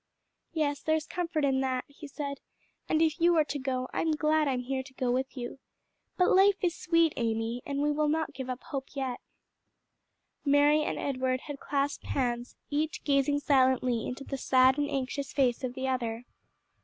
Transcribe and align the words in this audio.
"Yes, 0.51 0.81
there's 0.81 1.05
comfort 1.05 1.45
in 1.45 1.59
that," 1.61 1.85
he 1.87 2.07
said; 2.07 2.39
"and 2.89 3.03
if 3.03 3.19
you 3.21 3.35
are 3.35 3.43
to 3.43 3.59
go, 3.59 3.87
I'm 3.93 4.13
glad 4.15 4.47
I'm 4.47 4.61
here 4.61 4.81
to 4.81 4.93
go 4.95 5.11
with 5.11 5.37
you. 5.37 5.59
But 6.17 6.35
life 6.35 6.55
is 6.63 6.73
sweet, 6.75 7.13
Amy, 7.17 7.61
and 7.67 7.83
we 7.83 7.91
will 7.91 8.07
not 8.07 8.33
give 8.33 8.49
up 8.49 8.63
hope 8.63 8.95
yet." 8.95 9.19
Mary 10.43 10.81
and 10.81 10.97
Edward 10.97 11.41
had 11.41 11.59
clasped 11.59 12.05
hands, 12.07 12.55
each 12.71 13.03
gazing 13.03 13.41
silently 13.41 14.07
into 14.07 14.23
the 14.23 14.39
sad 14.39 14.79
and 14.79 14.89
anxious 14.89 15.31
face 15.33 15.63
of 15.63 15.75
the 15.75 15.87
other. 15.87 16.23